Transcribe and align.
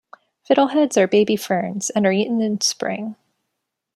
Fiddleheads 0.49 0.97
are 0.97 1.05
baby 1.05 1.35
ferns, 1.35 1.91
and 1.91 2.07
are 2.07 2.11
eaten 2.11 2.41
in 2.41 2.59
spring. 2.59 3.15